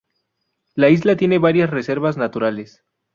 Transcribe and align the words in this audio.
La 0.73 0.89
isla 0.89 1.15
tiene 1.15 1.37
varias 1.37 1.69
reservas 1.69 2.17
naturales. 2.17 2.83